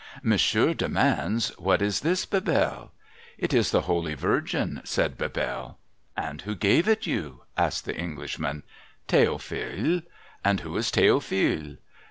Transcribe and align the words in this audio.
'Monsieur 0.23 0.73
demands, 0.73 1.49
what 1.59 1.79
is 1.79 1.99
this, 1.99 2.25
Bebelle?'' 2.25 2.89
It 3.47 3.53
is 3.53 3.69
the 3.69 3.81
Holy 3.81 4.15
Virgin,' 4.15 4.81
said 4.83 5.15
Bebelle.' 5.15 5.77
And 6.27 6.41
who 6.41 6.55
gave 6.55 6.87
it 6.87 7.05
you?' 7.05 7.43
asked 7.55 7.85
the 7.85 7.95
Englishman' 7.95 8.63
The'ophile.'' 9.09 10.01
And 10.43 10.61
who 10.61 10.75
is 10.75 10.89
Theoi)hile 10.89 11.77